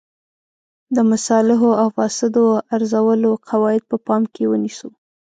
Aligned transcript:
د 0.95 0.97
مصالحو 1.11 1.69
او 1.81 1.87
مفاسدو 1.91 2.45
ارزولو 2.75 3.31
قواعد 3.49 3.81
په 3.89 3.97
پام 4.05 4.23
کې 4.33 4.43
ونیسو. 4.51 4.89